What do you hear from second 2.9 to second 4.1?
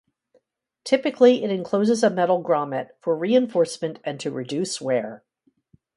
for reinforcement